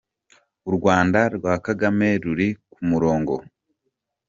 ‘U 0.69 0.71
Rwanda 0.75 1.19
rwa 1.35 1.53
Kagame 1.65 2.07
ruri 2.23 2.49
ku 2.71 2.79
murongo’ 2.89 3.33